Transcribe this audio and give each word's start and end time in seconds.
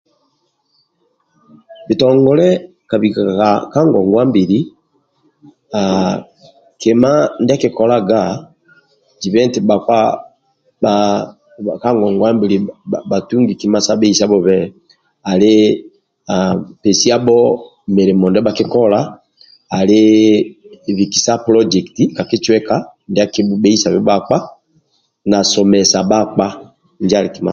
Bitongole 1.87 2.47
ka 2.89 2.95
bika 3.01 3.21
ka 3.73 3.79
ngongwa 3.89 4.21
mbili 4.29 4.59
haaa 5.73 6.15
kima 6.81 7.09
ndia 7.41 7.55
akikolaga 7.57 8.19
zibe 9.19 9.37
etii 9.45 9.65
bhakpa 9.69 9.97
ka 11.81 11.89
ngongwa 11.97 12.29
bha 12.89 12.97
bhatungi 13.09 13.53
kima 13.61 13.79
sa 13.85 13.93
bheisabhobe 13.99 14.55
ali 15.29 15.53
pesiabho 16.81 17.37
milimo 17.95 18.25
ndia 18.29 18.45
bhakikola 18.47 18.99
ali 19.77 20.01
bikisa 20.97 21.33
polojeliti 21.45 22.03
ka 22.15 22.23
kicweka 22.29 22.75
ndia 23.09 23.23
akibhubheisabe 23.25 23.99
bhakpa 24.07 24.37
na 25.29 25.37
somesa 25.51 25.99
bhakpa 26.09 26.45
injo 27.01 27.15
ali 27.17 27.29
kima 27.35 27.49